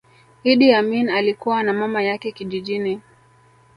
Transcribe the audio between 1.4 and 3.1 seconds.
na mama yake kijijini